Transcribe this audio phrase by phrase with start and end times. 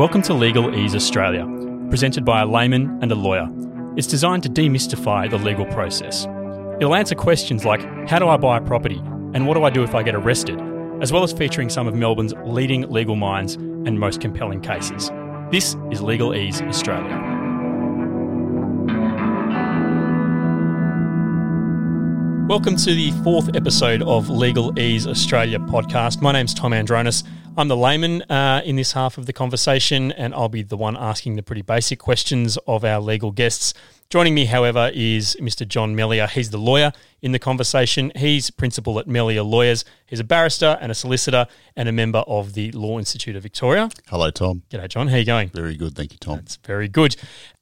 [0.00, 1.46] Welcome to Legal Ease Australia,
[1.90, 3.46] presented by a layman and a lawyer.
[3.98, 6.24] It's designed to demystify the legal process.
[6.80, 8.96] It'll answer questions like how do I buy a property
[9.34, 10.58] and what do I do if I get arrested,
[11.02, 15.10] as well as featuring some of Melbourne's leading legal minds and most compelling cases.
[15.50, 17.18] This is Legal Ease Australia.
[22.48, 26.22] Welcome to the fourth episode of Legal Ease Australia podcast.
[26.22, 27.22] My name's Tom Andronis.
[27.56, 30.96] I'm the layman uh, in this half of the conversation, and I'll be the one
[30.96, 33.74] asking the pretty basic questions of our legal guests.
[34.08, 35.66] Joining me, however, is Mr.
[35.66, 36.28] John Mellier.
[36.28, 38.12] He's the lawyer in the conversation.
[38.16, 39.84] He's principal at Mellier Lawyers.
[40.06, 41.46] He's a barrister and a solicitor
[41.76, 43.90] and a member of the Law Institute of Victoria.
[44.08, 44.62] Hello, Tom.
[44.70, 45.08] G'day, John.
[45.08, 45.48] How are you going?
[45.50, 46.36] Very good, thank you, Tom.
[46.36, 47.16] That's very good.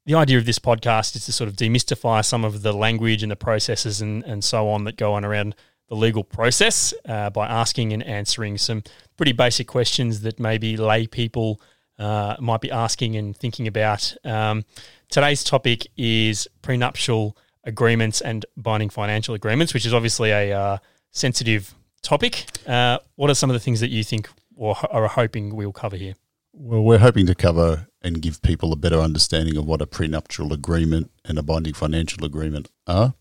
[0.06, 3.32] The idea of this podcast is to sort of demystify some of the language and
[3.32, 5.54] the processes and, and so on that go on around
[5.88, 8.82] the legal process uh, by asking and answering some
[9.16, 11.60] pretty basic questions that maybe lay people
[11.98, 14.14] uh, might be asking and thinking about.
[14.24, 14.64] Um,
[15.10, 20.78] today's topic is prenuptial agreements and binding financial agreements, which is obviously a uh,
[21.10, 22.46] sensitive topic.
[22.66, 25.96] Uh, what are some of the things that you think or are hoping we'll cover
[25.96, 26.14] here?
[26.52, 30.52] Well, we're hoping to cover and give people a better understanding of what a prenuptial
[30.52, 33.14] agreement and a binding financial agreement are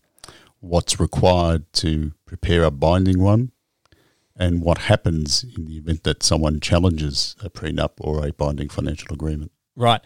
[0.60, 3.52] what's required to prepare a binding one,
[4.36, 9.12] and what happens in the event that someone challenges a prenup or a binding financial
[9.12, 9.50] agreement.
[9.74, 10.00] Right.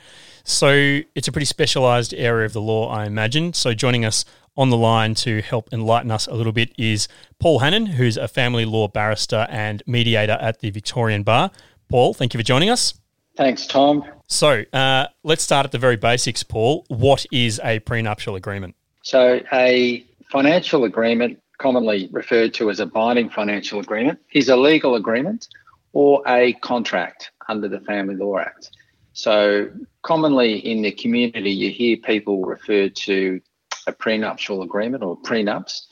[0.45, 3.53] So it's a pretty specialised area of the law, I imagine.
[3.55, 4.25] So joining us
[4.57, 8.29] on the line to help enlighten us a little bit is Paul Hannan, who's a
[8.29, 11.51] family law barrister and mediator at the Victorian Bar.
[11.89, 12.95] Paul, thank you for joining us.
[13.37, 14.05] Thanks, Tom.
[14.29, 16.85] So uh, let's start at the very basics, Paul.
[16.89, 18.77] What is a prenuptial agreement?
[19.05, 24.95] So, a financial agreement, commonly referred to as a binding financial agreement, is a legal
[24.95, 25.47] agreement
[25.93, 28.71] or a contract under the Family Law Act.
[29.13, 33.43] So, commonly in the community, you hear people refer to
[33.87, 35.83] a prenuptial agreement or prenups.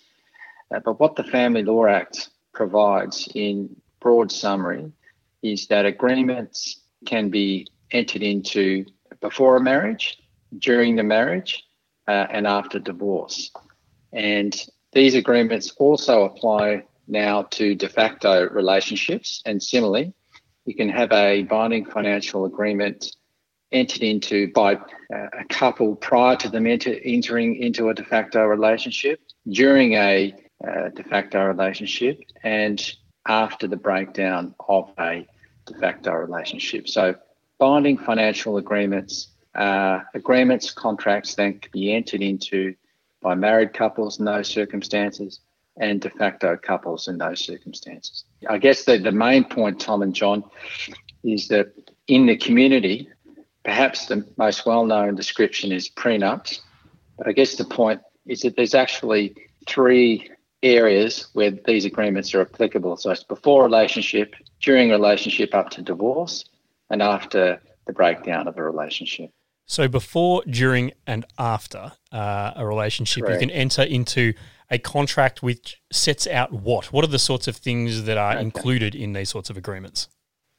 [0.75, 4.91] Uh, but what the Family Law Act provides in broad summary
[5.43, 8.87] is that agreements can be entered into
[9.21, 10.19] before a marriage,
[10.59, 11.63] during the marriage,
[12.09, 13.51] uh, and after divorce.
[14.13, 14.55] And
[14.93, 19.43] these agreements also apply now to de facto relationships.
[19.45, 20.13] And similarly,
[20.65, 23.17] you can have a binding financial agreement
[23.73, 24.79] entered into by uh,
[25.39, 30.35] a couple prior to them enter, entering into a de facto relationship, during a
[30.67, 32.95] uh, de facto relationship, and
[33.27, 35.27] after the breakdown of a
[35.67, 36.89] de facto relationship.
[36.89, 37.15] So,
[37.59, 42.75] binding financial agreements, agreements, contracts then can be entered into
[43.21, 45.41] by married couples in those circumstances
[45.77, 48.25] and de facto couples in those circumstances.
[48.49, 50.45] I guess the, the main point, Tom and John,
[51.23, 51.73] is that
[52.07, 53.09] in the community,
[53.65, 56.61] perhaps the most well known description is prenups.
[57.17, 59.35] But I guess the point is that there's actually
[59.69, 60.31] three
[60.63, 62.97] areas where these agreements are applicable.
[62.97, 66.45] So it's before relationship, during relationship up to divorce,
[66.91, 69.31] and after the breakdown of a relationship.
[69.71, 73.41] So before, during, and after uh, a relationship, Correct.
[73.41, 74.35] you can enter into
[74.69, 76.93] a contract which sets out what?
[76.93, 78.41] What are the sorts of things that are okay.
[78.41, 80.09] included in these sorts of agreements?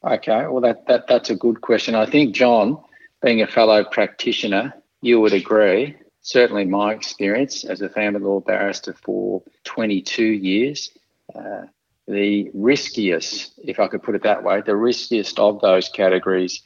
[0.02, 1.94] Okay, well that, that that's a good question.
[1.94, 2.82] I think John,
[3.22, 5.98] being a fellow practitioner, you would agree.
[6.22, 10.90] Certainly, my experience as a family law barrister for 22 years,
[11.36, 11.64] uh,
[12.08, 16.62] the riskiest, if I could put it that way, the riskiest of those categories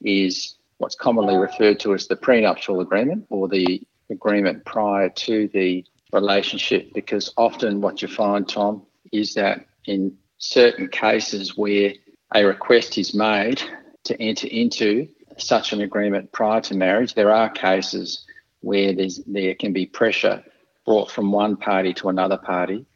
[0.00, 5.84] is what's commonly referred to as the prenuptial agreement or the agreement prior to the
[6.10, 8.82] relationship, because often what you find, Tom,
[9.12, 11.92] is that in certain cases where
[12.34, 13.62] a request is made
[14.04, 18.24] to enter into such an agreement prior to marriage, there are cases
[18.60, 18.94] where
[19.26, 20.42] there can be pressure
[20.86, 22.86] brought from one party to another party.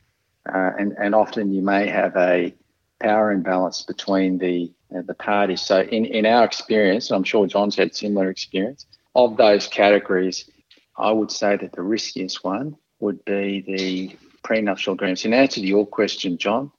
[0.49, 2.55] Uh, and, and often you may have a
[3.05, 5.63] power imbalance between the uh, the parties.
[5.71, 10.51] So in, in our experience, I'm sure John's had similar experience, of those categories,
[10.97, 15.25] I would say that the riskiest one would be the prenuptial agreements.
[15.25, 16.71] In answer to your question, John,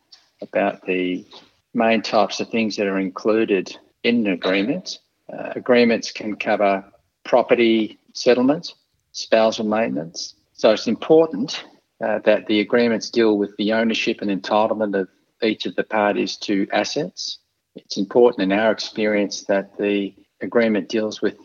[0.42, 1.26] about the
[1.74, 5.00] main types of things that are included in an agreement,
[5.32, 6.84] uh, agreements can cover
[7.24, 8.74] property settlement,
[9.12, 10.36] spousal maintenance.
[10.54, 11.66] So it's important
[12.04, 15.08] uh, that the agreements deal with the ownership and entitlement of
[15.42, 17.40] each of the parties to assets.
[17.76, 21.38] It's important in our experience that the agreement deals with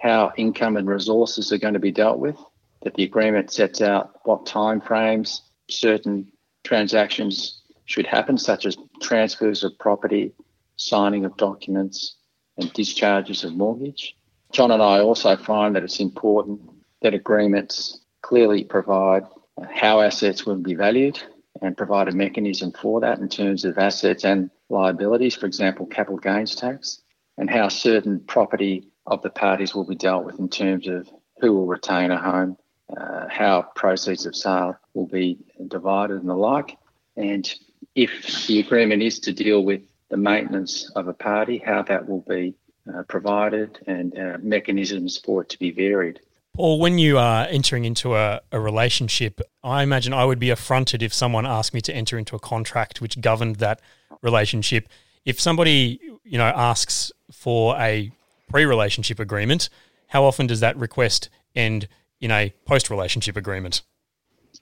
[0.00, 2.36] how income and resources are going to be dealt with,
[2.82, 5.40] that the agreement sets out what timeframes
[5.70, 6.30] certain
[6.64, 10.32] transactions should happen, such as transfers of property,
[10.76, 12.16] signing of documents,
[12.58, 14.16] and discharges of mortgage.
[14.52, 16.60] John and I also find that it's important
[17.02, 19.24] that agreements clearly provide
[19.72, 21.20] how assets will be valued
[21.62, 26.18] and provide a mechanism for that in terms of assets and liabilities, for example, capital
[26.18, 27.00] gains tax,
[27.38, 31.08] and how certain property of the parties will be dealt with in terms of
[31.40, 32.56] who will retain a home,
[32.96, 35.38] uh, how proceeds of sale will be
[35.68, 36.76] divided and the like.
[37.16, 37.48] And
[37.94, 42.24] if the agreement is to deal with the maintenance of a party, how that will
[42.28, 42.54] be
[42.92, 46.20] uh, provided and uh, mechanisms for it to be varied.
[46.58, 51.02] Or when you are entering into a, a, relationship, I imagine I would be affronted
[51.02, 53.80] if someone asked me to enter into a contract which governed that
[54.22, 54.88] relationship.
[55.24, 58.10] If somebody, you know, asks for a
[58.48, 59.68] pre-relationship agreement,
[60.08, 61.88] how often does that request end
[62.20, 63.82] in a post-relationship agreement?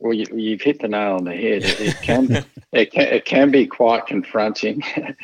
[0.00, 1.62] Well, you, have hit the nail on the head.
[1.64, 4.82] It, it can, it can it can be quite confronting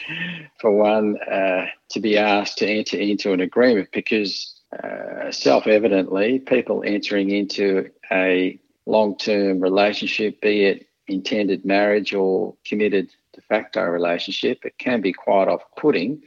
[0.60, 6.82] for one uh, to be asked to enter into an agreement because uh, self-evidently, people
[6.86, 14.78] entering into a long-term relationship, be it intended marriage or committed de facto relationship, it
[14.78, 16.22] can be quite off-putting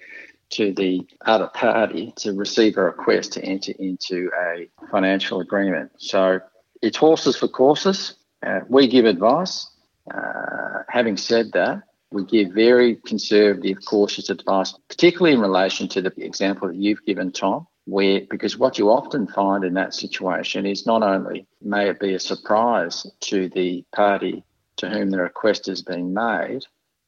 [0.50, 5.92] to the other party to receive a request to enter into a financial agreement.
[5.98, 6.40] So
[6.81, 8.16] it's horses for courses.
[8.45, 9.69] Uh, we give advice.
[10.13, 16.13] Uh, having said that, we give very conservative, cautious advice, particularly in relation to the
[16.18, 20.85] example that you've given, Tom where because what you often find in that situation is
[20.85, 24.44] not only may it be a surprise to the party
[24.77, 26.63] to whom the request is being made,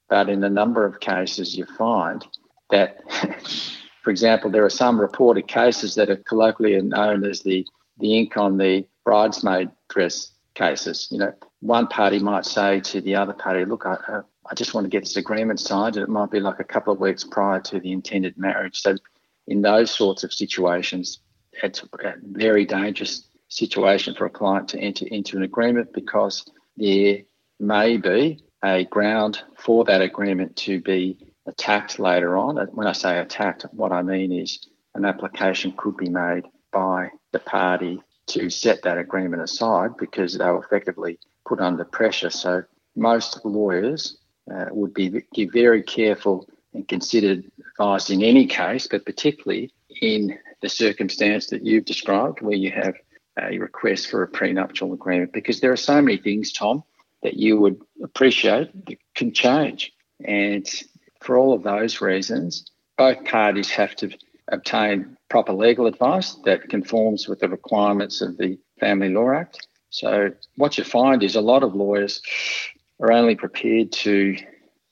[0.09, 2.25] but in a number of cases you find
[2.69, 2.99] that,
[4.03, 7.65] for example, there are some reported cases that are colloquially known as the
[7.97, 11.07] the ink on the bridesmaid dress cases.
[11.09, 14.83] You know, one party might say to the other party, "Look, I, I just want
[14.85, 17.61] to get this agreement signed," and it might be like a couple of weeks prior
[17.61, 18.81] to the intended marriage.
[18.81, 18.97] So
[19.47, 21.19] in those sorts of situations,
[21.63, 26.45] it's a very dangerous situation for a client to enter into an agreement because
[26.77, 27.19] there
[27.59, 32.57] may be a ground for that agreement to be attacked later on.
[32.73, 37.39] When I say attacked, what I mean is an application could be made by the
[37.39, 42.31] party to set that agreement aside because they were effectively put under pressure.
[42.31, 42.63] So
[42.95, 44.17] most lawyers
[44.51, 50.37] uh, would be give very careful and considered advised in any case, but particularly in
[50.61, 52.95] the circumstance that you've described, where you have
[53.37, 56.83] a request for a prenuptial agreement, because there are so many things, Tom,
[57.23, 59.91] that you would appreciate that can change.
[60.23, 60.67] And
[61.21, 62.65] for all of those reasons,
[62.97, 64.11] both parties have to
[64.47, 69.67] obtain proper legal advice that conforms with the requirements of the Family Law Act.
[69.89, 72.21] So, what you find is a lot of lawyers
[73.01, 74.37] are only prepared to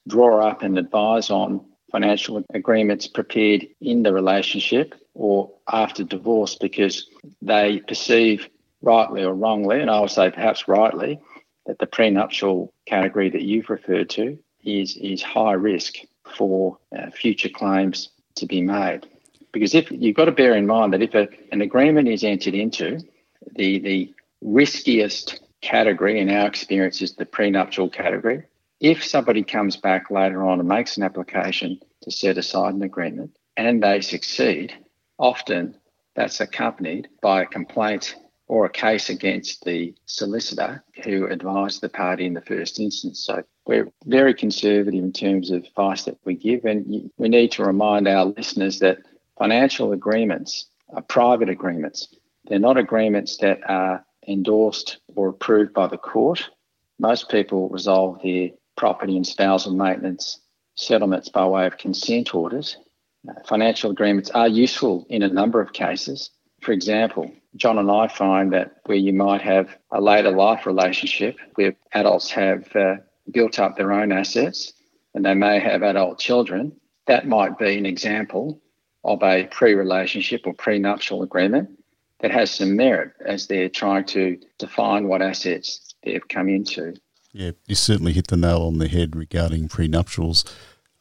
[0.07, 7.07] draw up and advise on financial agreements prepared in the relationship or after divorce because
[7.41, 8.49] they perceive
[8.81, 11.19] rightly or wrongly, and I would say perhaps rightly,
[11.67, 15.97] that the prenuptial category that you've referred to is, is high risk
[16.35, 19.07] for uh, future claims to be made.
[19.51, 22.55] Because if you've got to bear in mind that if a, an agreement is entered
[22.55, 22.99] into,
[23.55, 28.43] the, the riskiest category in our experience is the prenuptial category.
[28.83, 33.31] If somebody comes back later on and makes an application to set aside an agreement
[33.55, 34.73] and they succeed,
[35.17, 35.77] often
[36.17, 38.13] that's accompanied by a complaint
[38.49, 43.21] or a case against the solicitor who advised the party in the first instance.
[43.21, 47.63] So we're very conservative in terms of advice that we give, and we need to
[47.63, 48.97] remind our listeners that
[49.39, 52.13] financial agreements are private agreements.
[52.49, 56.49] They're not agreements that are endorsed or approved by the court.
[56.99, 60.39] Most people resolve their property and spousal maintenance
[60.75, 62.77] settlements by way of consent orders.
[63.27, 66.31] Uh, financial agreements are useful in a number of cases.
[66.61, 71.37] For example, John and I find that where you might have a later life relationship
[71.55, 72.95] where adults have uh,
[73.31, 74.73] built up their own assets
[75.13, 76.73] and they may have adult children,
[77.05, 78.61] that might be an example
[79.03, 81.69] of a pre relationship or prenuptial agreement
[82.21, 86.93] that has some merit as they're trying to define what assets they've come into.
[87.33, 90.45] Yeah, you certainly hit the nail on the head regarding prenuptials.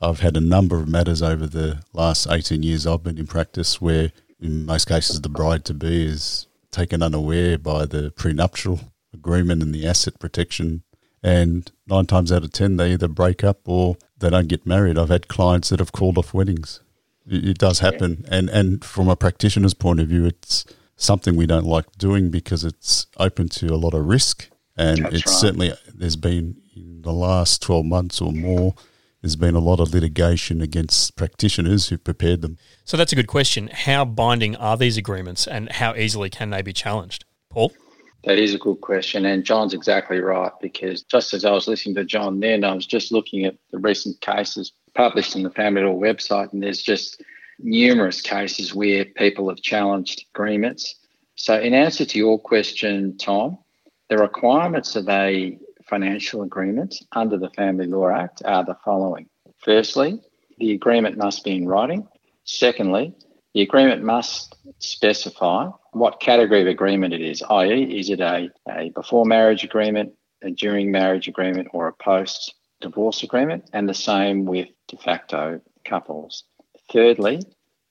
[0.00, 3.80] I've had a number of matters over the last 18 years I've been in practice
[3.80, 8.80] where, in most cases, the bride to be is taken unaware by the prenuptial
[9.12, 10.82] agreement and the asset protection.
[11.22, 14.98] And nine times out of 10, they either break up or they don't get married.
[14.98, 16.80] I've had clients that have called off weddings.
[17.28, 18.24] It, it does happen.
[18.28, 20.64] And, and from a practitioner's point of view, it's
[20.96, 25.16] something we don't like doing because it's open to a lot of risk and That's
[25.16, 25.36] it's right.
[25.40, 25.72] certainly
[26.02, 28.74] there's been in the last 12 months or more
[29.22, 32.58] there's been a lot of litigation against practitioners who've prepared them.
[32.84, 33.68] So that's a good question.
[33.68, 37.24] How binding are these agreements and how easily can they be challenged?
[37.48, 37.72] Paul?
[38.24, 39.24] That is a good question.
[39.24, 42.86] And John's exactly right because just as I was listening to John then, I was
[42.86, 47.22] just looking at the recent cases published in the Family Law website, and there's just
[47.60, 50.96] numerous cases where people have challenged agreements.
[51.36, 53.58] So, in answer to your question, Tom,
[54.08, 55.58] the requirements of a
[55.92, 59.28] financial agreements under the Family Law Act are the following.
[59.58, 60.18] Firstly,
[60.56, 62.08] the agreement must be in writing.
[62.44, 63.14] Secondly,
[63.52, 68.88] the agreement must specify what category of agreement it is, i.e., is it a, a
[68.94, 74.46] before marriage agreement, a during marriage agreement, or a post divorce agreement, and the same
[74.46, 76.44] with de facto couples.
[76.90, 77.42] Thirdly,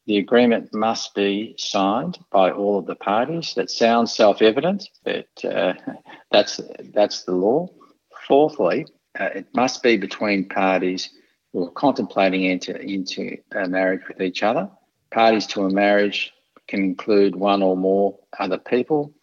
[0.07, 3.53] the agreement must be signed by all of the parties.
[3.55, 5.73] That sounds self-evident, but uh,
[6.31, 6.59] that's
[6.95, 7.69] that's the law.
[8.27, 8.85] Fourthly,
[9.19, 11.09] uh, it must be between parties
[11.51, 14.69] who are contemplating enter into a marriage with each other.
[15.11, 16.31] Parties to a marriage
[16.67, 19.13] can include one or more other people,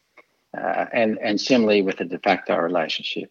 [0.57, 3.31] uh, and and similarly with a de facto relationship.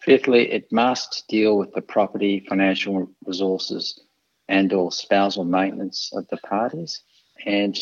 [0.00, 4.00] Fifthly, it must deal with the property, financial resources,
[4.48, 7.02] and or spousal maintenance of the parties.
[7.46, 7.78] And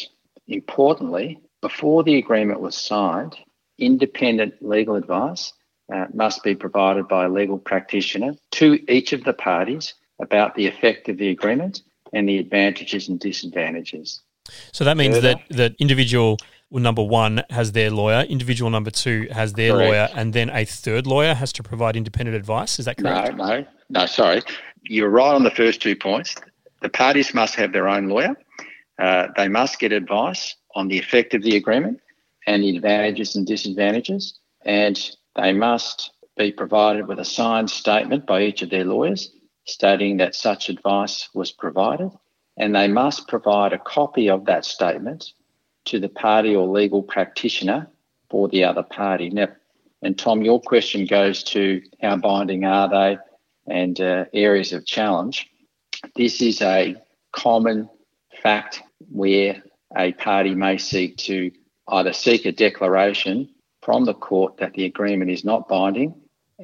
[0.47, 3.37] importantly, before the agreement was signed,
[3.79, 5.55] independent legal advice
[5.93, 10.67] uh, must be provided by a legal practitioner to each of the parties about the
[10.67, 11.83] effect of the agreement
[12.13, 14.21] and the advantages and disadvantages.
[14.73, 16.39] So that means Further, that that individual
[16.71, 19.91] number one has their lawyer, individual number two has their correct.
[19.91, 22.79] lawyer, and then a third lawyer has to provide independent advice.
[22.79, 23.37] Is that correct?
[23.37, 24.07] No, no, no.
[24.07, 24.43] Sorry,
[24.83, 26.35] you're right on the first two points.
[26.83, 28.37] The parties must have their own lawyer.
[28.99, 32.01] Uh, they must get advice on the effect of the agreement
[32.47, 38.43] and the advantages and disadvantages, and they must be provided with a signed statement by
[38.43, 39.31] each of their lawyers
[39.65, 42.11] stating that such advice was provided,
[42.57, 45.33] and they must provide a copy of that statement
[45.85, 47.89] to the party or legal practitioner
[48.29, 49.31] for the other party.
[49.31, 49.49] Now,
[50.03, 53.19] and Tom, your question goes to how binding are they
[53.67, 55.49] and uh, areas of challenge.
[56.17, 56.97] This is a
[57.33, 57.89] common
[58.43, 59.63] fact where
[59.97, 61.51] a party may seek to
[61.89, 63.49] either seek a declaration
[63.83, 66.15] from the court that the agreement is not binding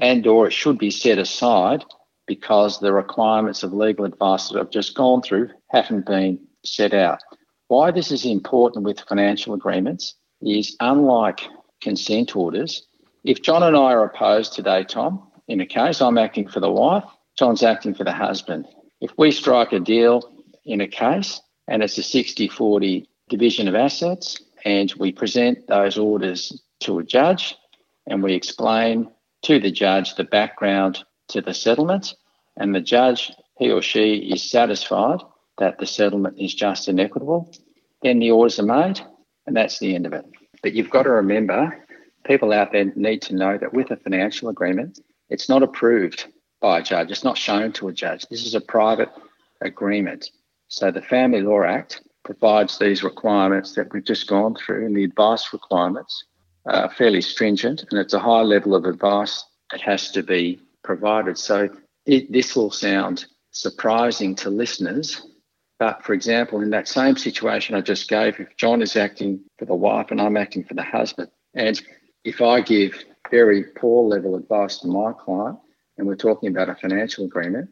[0.01, 1.85] and or it should be set aside
[2.27, 7.21] because the requirements of legal advice that I've just gone through haven't been set out.
[7.69, 11.41] Why this is important with financial agreements is unlike
[11.81, 12.87] consent orders,
[13.25, 16.71] if John and I are opposed today, Tom, in a case, I'm acting for the
[16.71, 17.05] wife,
[17.37, 18.67] John's acting for the husband.
[19.01, 20.33] If we strike a deal
[20.65, 25.99] in a case and it's a 60 40 division of assets, and we present those
[25.99, 27.57] orders to a judge
[28.07, 29.11] and we explain
[29.43, 32.15] to the judge the background to the settlement,
[32.57, 35.21] and the judge, he or she, is satisfied
[35.59, 37.53] that the settlement is just and equitable,
[38.03, 39.01] then the orders are made,
[39.47, 40.25] and that's the end of it.
[40.63, 41.85] But you've got to remember,
[42.25, 46.27] people out there need to know that with a financial agreement, it's not approved
[46.61, 48.27] by a judge, it's not shown to a judge.
[48.31, 49.11] This is a private
[49.61, 50.31] agreement.
[50.69, 55.05] So the Family Law Act provides these requirements that we've just gone through, and the
[55.05, 56.25] advice requirements
[56.67, 61.39] are fairly stringent, and it's a high level of advice that has to be provided.
[61.39, 61.69] So
[62.05, 65.23] it, this will sound surprising to listeners,
[65.79, 69.65] but for example, in that same situation I just gave, if John is acting for
[69.65, 71.81] the wife and I'm acting for the husband, and
[72.25, 75.59] if I give very poor level advice to my client,
[75.99, 77.71] and we're talking about a financial agreement,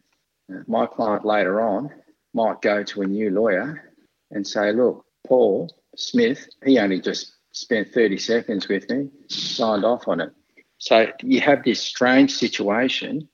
[0.51, 1.89] uh, my client later on
[2.33, 3.93] might go to a new lawyer
[4.31, 10.07] and say, look, Paul Smith, he only just spent 30 seconds with me, signed off
[10.09, 10.31] on it.
[10.77, 13.29] So you have this strange situation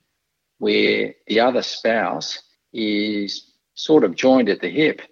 [0.58, 2.40] where the other spouse
[2.72, 5.02] is sort of joined at the hip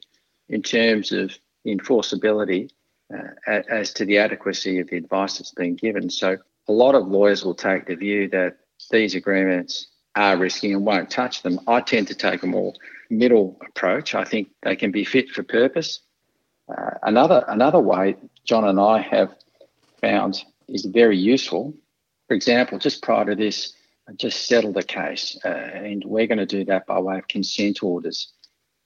[0.49, 1.37] in terms of
[1.67, 2.71] enforceability
[3.13, 6.09] uh, as to the adequacy of the advice that's been given.
[6.09, 6.37] So
[6.69, 8.59] a lot of lawyers will take the view that
[8.93, 11.59] these agreements are risky and won't touch them.
[11.67, 12.75] I tend to take a more
[13.11, 14.15] middle approach.
[14.15, 16.01] I think they can be fit for purpose.
[16.69, 18.15] Uh, another another way
[18.45, 19.35] John and I have
[20.01, 21.75] found is very useful.
[22.29, 23.75] For example, just prior to this,
[24.09, 27.29] I just settled a case, uh, and we're going to do that by way of
[27.29, 28.33] consent orders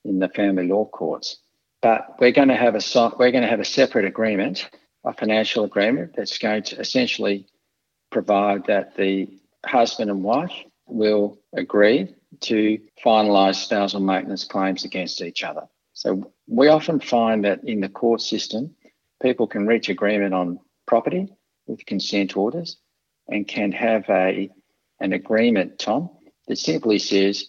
[0.05, 1.39] in the family law courts.
[1.81, 4.69] But we're going to have a we're going to have a separate agreement,
[5.05, 7.47] a financial agreement that's going to essentially
[8.11, 9.29] provide that the
[9.67, 10.53] husband and wife
[10.87, 15.63] will agree to finalise spousal maintenance claims against each other.
[15.93, 18.75] So we often find that in the court system,
[19.25, 21.27] people can reach agreement on property
[21.67, 22.77] with consent orders
[23.29, 24.51] and can have a
[25.01, 26.11] an agreement, Tom,
[26.47, 27.47] that simply says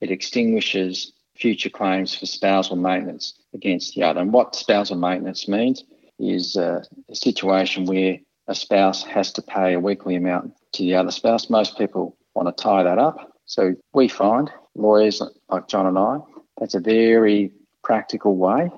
[0.00, 4.20] it extinguishes future claims for spousal maintenance against the other.
[4.20, 5.82] And what spousal maintenance means
[6.18, 10.94] is uh, a situation where a spouse has to pay a weekly amount to the
[10.94, 11.50] other spouse.
[11.50, 13.32] Most people want to tie that up.
[13.46, 16.18] So we find, lawyers like John and I,
[16.58, 17.52] that's a very
[17.82, 18.70] practical way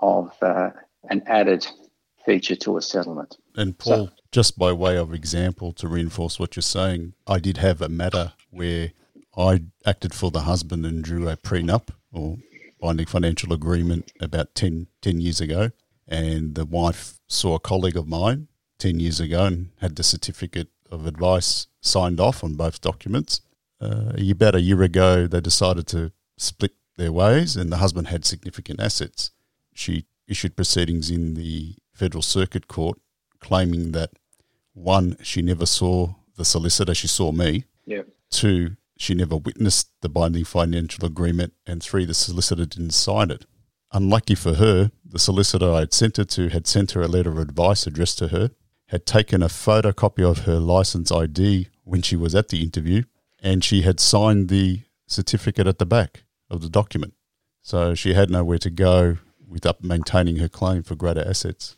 [0.00, 0.70] of uh,
[1.08, 1.66] an added
[2.30, 3.38] feature to a settlement.
[3.56, 7.56] And Paul, so, just by way of example to reinforce what you're saying, I did
[7.56, 8.92] have a matter where
[9.36, 12.38] I acted for the husband and drew a prenup or
[12.80, 15.70] binding financial agreement about 10, 10 years ago.
[16.06, 18.46] And the wife saw a colleague of mine
[18.78, 23.40] 10 years ago and had the certificate of advice signed off on both documents.
[23.80, 28.24] Uh, about a year ago, they decided to split their ways, and the husband had
[28.24, 29.30] significant assets.
[29.72, 32.98] She issued proceedings in the Federal Circuit Court
[33.40, 34.12] claiming that
[34.72, 37.64] one, she never saw the solicitor, she saw me.
[37.84, 38.08] Yep.
[38.30, 41.52] Two, she never witnessed the binding financial agreement.
[41.66, 43.44] And three, the solicitor didn't sign it.
[43.92, 47.32] Unlucky for her, the solicitor I had sent her to had sent her a letter
[47.32, 48.52] of advice addressed to her,
[48.86, 53.02] had taken a photocopy of her license ID when she was at the interview,
[53.42, 57.12] and she had signed the certificate at the back of the document.
[57.60, 59.18] So she had nowhere to go
[59.50, 61.76] without maintaining her claim for greater assets.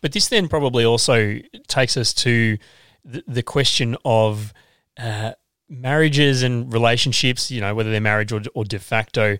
[0.00, 2.58] But this then probably also takes us to
[3.04, 4.52] the, the question of
[4.98, 5.32] uh,
[5.68, 9.38] marriages and relationships, you know, whether they're marriage or, or de facto,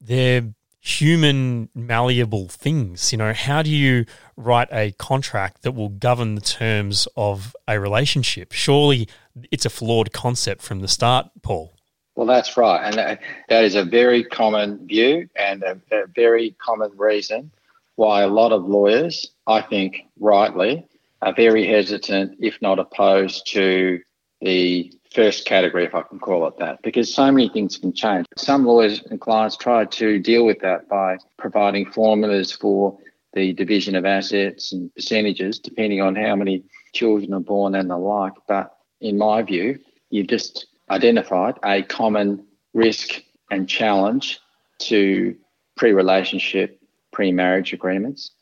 [0.00, 0.42] they're
[0.80, 3.12] human malleable things.
[3.12, 4.06] You know, how do you
[4.36, 8.52] write a contract that will govern the terms of a relationship?
[8.52, 9.08] Surely
[9.50, 11.74] it's a flawed concept from the start, Paul.
[12.20, 12.84] Well, that's right.
[12.84, 17.50] And that is a very common view and a, a very common reason
[17.96, 20.86] why a lot of lawyers, I think rightly,
[21.22, 24.00] are very hesitant, if not opposed to
[24.42, 28.26] the first category, if I can call it that, because so many things can change.
[28.36, 32.98] Some lawyers and clients try to deal with that by providing formulas for
[33.32, 37.96] the division of assets and percentages, depending on how many children are born and the
[37.96, 38.34] like.
[38.46, 39.78] But in my view,
[40.10, 44.38] you've just identified a common risk and challenge
[44.80, 45.36] to
[45.76, 46.80] pre relationship,
[47.12, 48.32] pre marriage agreements.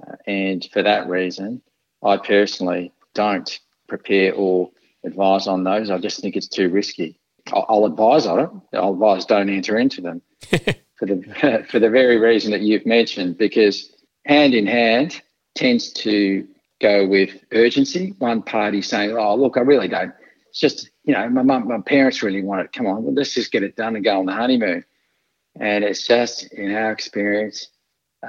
[0.00, 1.60] Uh, and for that reason,
[2.04, 4.70] I personally don't prepare or
[5.04, 5.90] advise on those.
[5.90, 7.18] I just think it's too risky.
[7.52, 8.50] I'll, I'll advise on it.
[8.76, 10.22] I'll advise don't enter into them
[10.98, 13.90] for the for the very reason that you've mentioned, because
[14.24, 15.20] hand in hand
[15.54, 16.46] tends to
[16.80, 18.14] go with urgency.
[18.18, 20.12] One party saying, "Oh, look, I really don't."
[20.50, 22.72] It's just you know, my mum, my parents really want it.
[22.72, 24.84] Come on, well, let's just get it done and go on the honeymoon.
[25.58, 27.68] And it's just, in our experience,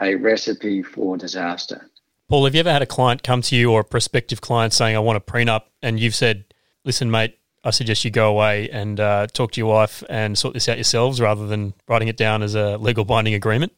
[0.01, 1.89] a recipe for disaster.
[2.29, 4.95] Paul, have you ever had a client come to you or a prospective client saying,
[4.95, 6.45] I want a prenup, and you've said,
[6.86, 10.53] listen, mate, I suggest you go away and uh, talk to your wife and sort
[10.53, 13.73] this out yourselves rather than writing it down as a legal binding agreement?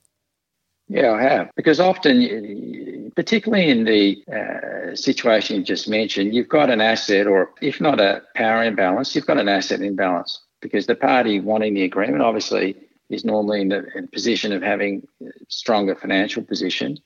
[0.87, 1.49] Yeah, I have.
[1.55, 2.21] Because often,
[3.15, 7.99] particularly in the uh, situation you just mentioned, you've got an asset, or if not
[7.99, 12.75] a power imbalance, you've got an asset imbalance because the party wanting the agreement obviously
[13.09, 15.07] is normally in the, in position of having
[15.47, 16.97] stronger financial position.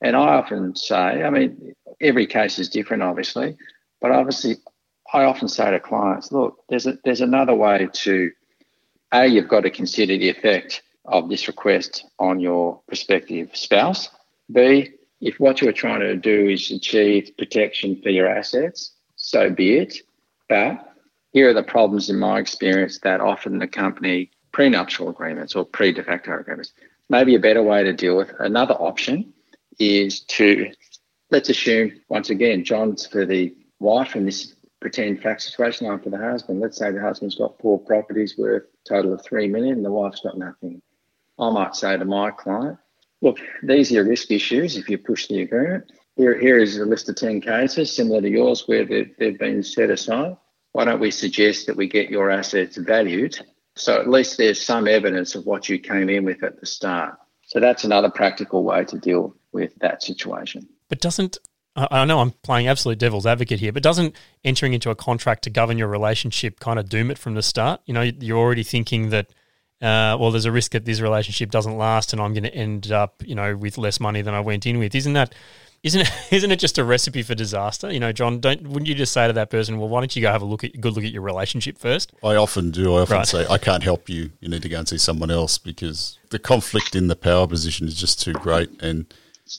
[0.00, 3.56] And I often say, I mean, every case is different, obviously,
[4.00, 4.56] but obviously
[5.12, 8.30] I often say to clients, look, there's a, there's another way to
[9.12, 14.10] a you've got to consider the effect of this request on your prospective spouse.
[14.52, 14.90] B,
[15.20, 19.98] if what you're trying to do is achieve protection for your assets, so be it.
[20.48, 20.94] But
[21.32, 26.02] here are the problems in my experience that often accompany prenuptial agreements or pre de
[26.02, 26.72] facto agreements.
[27.08, 29.32] Maybe a better way to deal with another option
[29.78, 30.70] is to
[31.30, 36.10] let's assume once again John's for the wife in this pretend fact situation I'm for
[36.10, 36.60] the husband.
[36.60, 40.20] Let's say the husband's got four properties worth total of three million, and the wife's
[40.20, 40.80] got nothing.
[41.38, 42.78] I might say to my client,
[43.22, 45.90] look, these are your risk issues if you push the agreement.
[46.16, 49.62] Here, here is a list of 10 cases similar to yours where they've, they've been
[49.62, 50.36] set aside.
[50.72, 53.38] Why don't we suggest that we get your assets valued
[53.78, 57.14] so at least there's some evidence of what you came in with at the start.
[57.46, 60.68] So that's another practical way to deal with that situation.
[60.88, 61.38] But doesn't
[61.76, 65.50] I know I'm playing absolute devil's advocate here, but doesn't entering into a contract to
[65.50, 67.80] govern your relationship kind of doom it from the start?
[67.86, 69.28] You know, you're already thinking that
[69.80, 72.90] uh, well, there's a risk that this relationship doesn't last, and I'm going to end
[72.90, 74.94] up, you know, with less money than I went in with.
[74.94, 75.34] Isn't that,
[75.84, 77.92] isn't it, isn't it just a recipe for disaster?
[77.92, 80.22] You know, John, don't wouldn't you just say to that person, well, why don't you
[80.22, 82.12] go have a look at good look at your relationship first?
[82.24, 82.96] I often do.
[82.96, 83.26] I often right.
[83.26, 84.32] say, I can't help you.
[84.40, 87.86] You need to go and see someone else because the conflict in the power position
[87.86, 89.12] is just too great, and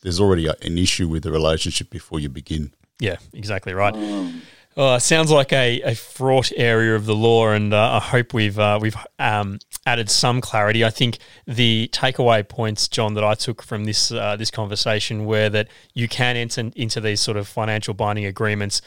[0.04, 2.74] there's already an issue with the relationship before you begin.
[3.00, 3.96] Yeah, exactly right.
[4.78, 8.58] Oh, sounds like a, a fraught area of the law, and uh, I hope we've
[8.58, 10.86] uh, we've um, added some clarity.
[10.86, 15.50] I think the takeaway points, John, that I took from this uh, this conversation were
[15.50, 18.82] that you can enter into these sort of financial binding agreements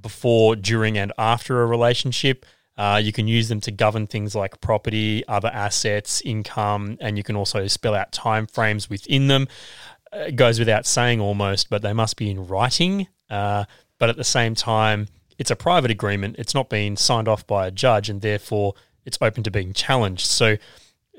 [0.00, 2.46] before, during, and after a relationship.
[2.78, 7.22] Uh, you can use them to govern things like property, other assets, income, and you
[7.22, 9.48] can also spell out timeframes within them.
[10.12, 13.06] It goes without saying almost, but they must be in writing.
[13.30, 13.64] Uh,
[13.98, 16.36] but at the same time, it's a private agreement.
[16.38, 20.26] It's not being signed off by a judge, and therefore it's open to being challenged.
[20.26, 20.56] So,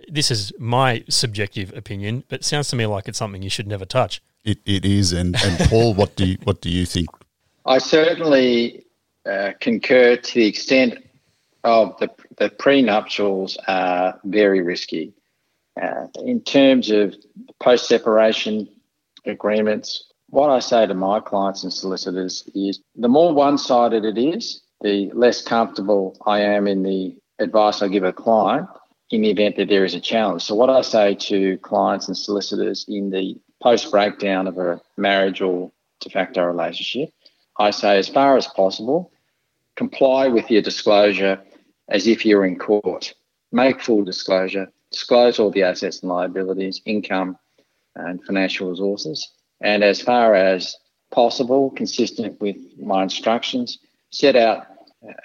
[0.09, 3.67] this is my subjective opinion, but it sounds to me like it's something you should
[3.67, 4.21] never touch.
[4.45, 7.09] It, it is, and, and Paul, what do you, what do you think?
[7.65, 8.85] I certainly
[9.25, 11.03] uh, concur to the extent
[11.63, 15.13] of the the prenuptials are very risky.
[15.81, 17.15] Uh, in terms of
[17.61, 18.67] post separation
[19.25, 24.17] agreements, what I say to my clients and solicitors is the more one sided it
[24.17, 28.67] is, the less comfortable I am in the advice I give a client
[29.09, 30.43] in the event that there is a challenge.
[30.43, 35.41] So, what I say to clients and solicitors in the post breakdown of a marriage
[35.41, 37.09] or de facto relationship,
[37.57, 39.11] I say, as far as possible,
[39.75, 41.41] comply with your disclosure
[41.89, 43.13] as if you're in court.
[43.51, 47.37] Make full disclosure, disclose all the assets and liabilities, income,
[47.95, 49.27] and financial resources
[49.61, 50.75] and as far as
[51.11, 53.79] possible, consistent with my instructions,
[54.11, 54.67] set out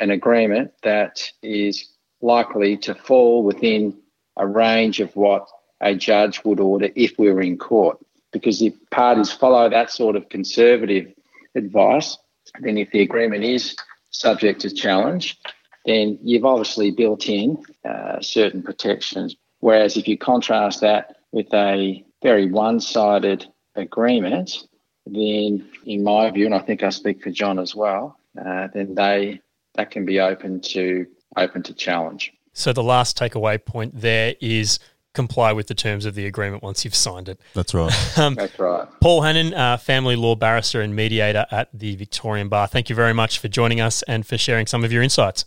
[0.00, 1.88] an agreement that is
[2.20, 3.96] likely to fall within
[4.36, 5.46] a range of what
[5.80, 7.98] a judge would order if we were in court.
[8.32, 11.12] Because if parties follow that sort of conservative
[11.54, 12.16] advice,
[12.60, 13.76] then if the agreement is
[14.10, 15.38] subject to challenge,
[15.84, 19.36] then you've obviously built in uh, certain protections.
[19.60, 24.66] Whereas if you contrast that with a very one sided agreement,
[25.06, 28.94] then in my view, and I think I speak for John as well, uh, then
[28.94, 29.40] they
[29.74, 31.06] that can be open to
[31.36, 32.32] open to challenge.
[32.52, 34.78] So the last takeaway point there is
[35.14, 37.40] comply with the terms of the agreement once you've signed it.
[37.54, 37.92] That's right.
[38.18, 38.88] um, That's right.
[39.00, 42.66] Paul Hannan, uh, family law barrister and mediator at the Victorian Bar.
[42.66, 45.44] Thank you very much for joining us and for sharing some of your insights.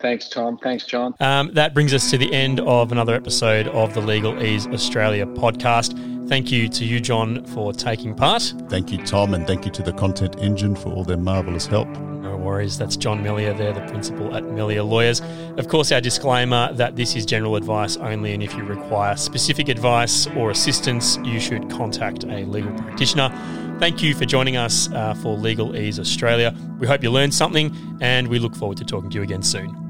[0.00, 0.58] Thanks, Tom.
[0.58, 1.14] Thanks, John.
[1.20, 5.26] Um, that brings us to the end of another episode of the Legal Ease Australia
[5.26, 6.28] podcast.
[6.28, 8.54] Thank you to you, John, for taking part.
[8.68, 11.88] Thank you, Tom, and thank you to the Content Engine for all their marvellous help.
[11.88, 12.78] No worries.
[12.78, 15.20] That's John Millier there, the principal at Millier Lawyers.
[15.58, 19.68] Of course, our disclaimer that this is general advice only, and if you require specific
[19.68, 23.30] advice or assistance, you should contact a legal practitioner.
[23.78, 26.54] Thank you for joining us uh, for Legal Ease Australia.
[26.78, 29.81] We hope you learned something, and we look forward to talking to you again soon.